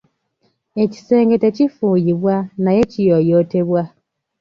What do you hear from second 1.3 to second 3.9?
tekifuuyibwa naye kiyooyootebwa.